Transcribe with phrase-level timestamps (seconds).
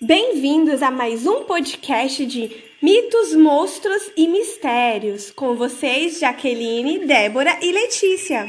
[0.00, 2.50] Bem-vindos a mais um podcast de
[2.82, 8.48] Mitos, Monstros e Mistérios, com vocês, Jaqueline, Débora e Letícia.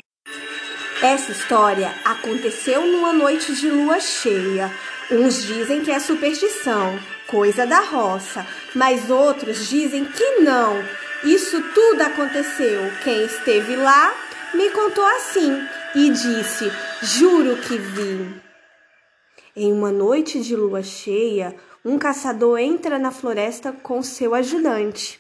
[1.04, 4.72] Essa história aconteceu numa noite de lua cheia.
[5.12, 10.84] Uns dizem que é superstição, coisa da roça, mas outros dizem que não.
[11.24, 12.92] Isso tudo aconteceu.
[13.04, 14.16] Quem esteve lá
[14.52, 16.72] me contou assim e disse:
[17.04, 18.45] Juro que vi.
[19.58, 25.18] Em uma noite de lua cheia, um caçador entra na floresta com seu ajudante.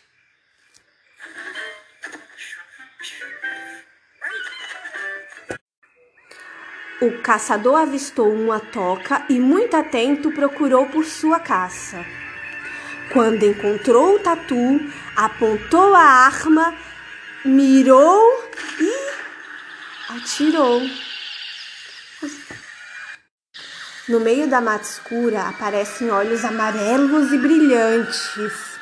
[7.02, 12.05] O caçador avistou uma toca e, muito atento, procurou por sua caça.
[13.13, 14.81] Quando encontrou o tatu,
[15.15, 16.76] apontou a arma,
[17.45, 18.43] mirou
[18.81, 20.81] e atirou.
[24.08, 28.77] No meio da mata escura aparecem olhos amarelos e brilhantes.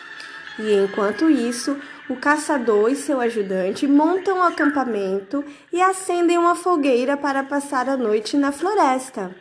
[0.59, 7.15] E enquanto isso, o caçador e seu ajudante montam um acampamento e acendem uma fogueira
[7.15, 9.33] para passar a noite na floresta.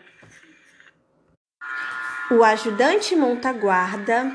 [2.30, 4.32] O ajudante monta guarda,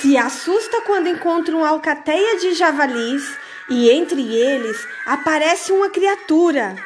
[0.00, 3.36] se assusta quando encontra uma alcateia de javalis
[3.70, 6.76] e entre eles aparece uma criatura.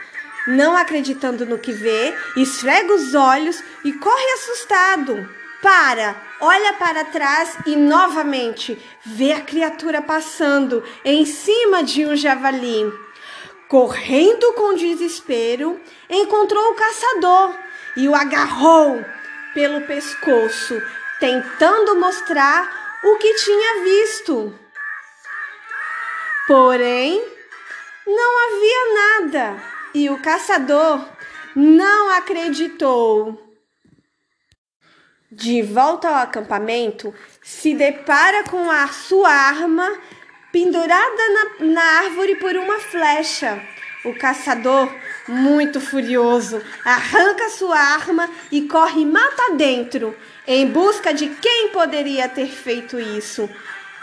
[0.46, 5.28] Não acreditando no que vê, esfrega os olhos e corre assustado.
[5.62, 12.90] Para, olha para trás e novamente vê a criatura passando em cima de um javali.
[13.68, 17.54] Correndo com desespero, encontrou o caçador
[17.96, 19.04] e o agarrou
[19.52, 20.80] pelo pescoço,
[21.20, 24.58] tentando mostrar o que tinha visto.
[26.46, 27.22] Porém,
[28.06, 31.04] não havia nada e o caçador
[31.54, 33.50] não acreditou.
[35.32, 39.88] De volta ao acampamento, se depara com a sua arma
[40.52, 41.22] pendurada
[41.60, 43.62] na, na árvore por uma flecha.
[44.04, 44.92] O caçador,
[45.28, 52.48] muito furioso, arranca sua arma e corre mata dentro, em busca de quem poderia ter
[52.48, 53.48] feito isso.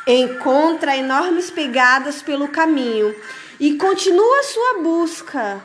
[0.05, 3.13] Encontra enormes pegadas pelo caminho
[3.59, 5.61] e continua sua busca,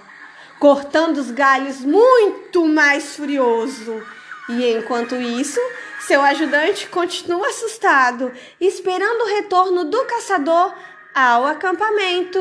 [0.62, 4.00] cortando os galhos muito mais furioso.
[4.48, 5.58] E enquanto isso,
[6.06, 8.30] seu ajudante continua assustado,
[8.60, 10.72] esperando o retorno do caçador
[11.12, 12.38] ao acampamento.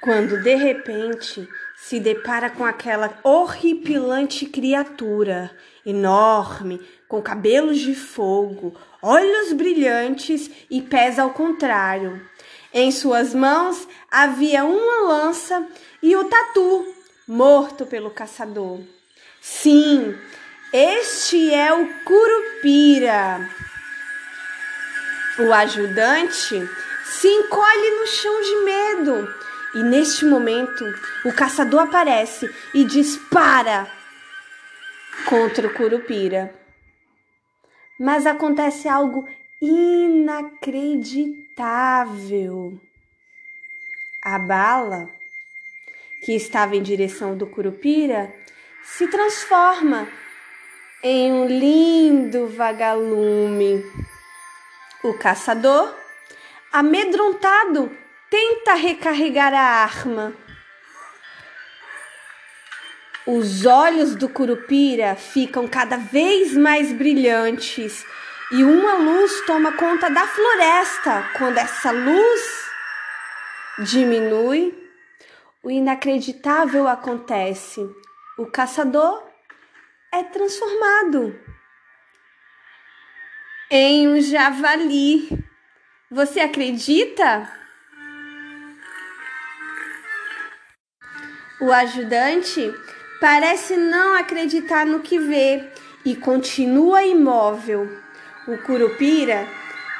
[0.00, 9.52] Quando de repente se depara com aquela horripilante criatura, enorme, com cabelos de fogo, olhos
[9.52, 12.20] brilhantes e pés ao contrário.
[12.78, 15.66] Em suas mãos havia uma lança
[16.02, 16.94] e o tatu,
[17.26, 18.82] morto pelo caçador.
[19.40, 20.14] Sim,
[20.70, 23.48] este é o Curupira.
[25.38, 26.68] O ajudante
[27.06, 29.34] se encolhe no chão de medo
[29.76, 30.84] e neste momento
[31.24, 33.90] o caçador aparece e dispara
[35.24, 36.54] contra o Curupira.
[37.98, 39.26] Mas acontece algo
[39.62, 41.45] inacreditável.
[44.22, 45.08] A bala
[46.22, 48.30] que estava em direção do Curupira
[48.82, 50.06] se transforma
[51.02, 53.82] em um lindo vagalume.
[55.02, 55.96] O caçador,
[56.70, 57.90] amedrontado,
[58.28, 60.34] tenta recarregar a arma.
[63.26, 68.04] Os olhos do Curupira ficam cada vez mais brilhantes
[68.50, 71.30] e uma luz toma conta da floresta.
[71.36, 72.70] Quando essa luz
[73.78, 74.74] diminui,
[75.62, 77.80] o inacreditável acontece
[78.38, 79.26] o caçador
[80.12, 81.40] é transformado
[83.70, 85.26] em um javali.
[86.10, 87.50] Você acredita?
[91.62, 92.60] O ajudante
[93.18, 95.66] parece não acreditar no que vê
[96.04, 97.88] e continua imóvel.
[98.48, 99.48] O curupira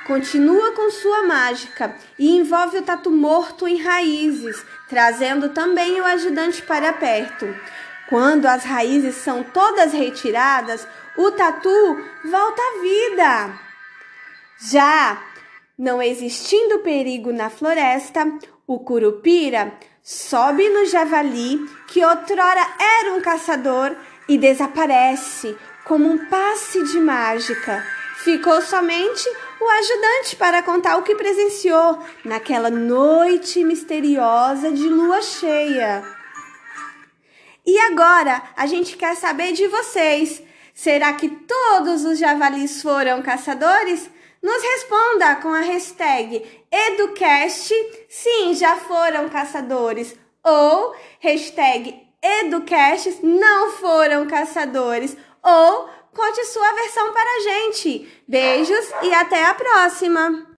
[0.07, 6.63] continua com sua mágica e envolve o tatu morto em raízes, trazendo também o ajudante
[6.63, 7.53] para perto.
[8.09, 10.87] Quando as raízes são todas retiradas,
[11.19, 13.59] o tatu volta à vida.
[14.71, 15.21] Já
[15.77, 18.33] não existindo perigo na floresta,
[18.65, 19.73] o curupira
[20.03, 21.59] sobe no javali,
[21.89, 23.97] que outrora era um caçador,
[24.29, 27.96] e desaparece como um passe de mágica.
[28.27, 29.25] Ficou somente
[29.61, 36.03] o ajudante para contar o que presenciou naquela noite misteriosa de lua cheia.
[37.65, 40.43] E agora a gente quer saber de vocês.
[40.75, 44.11] Será que todos os javalis foram caçadores?
[44.43, 47.73] Nos responda com a hashtag Educast,
[48.09, 57.31] sim, já foram caçadores, ou hashtag Educast, não foram caçadores, ou conte sua versão para
[57.31, 58.23] a gente.
[58.27, 60.47] Beijos e até a próxima!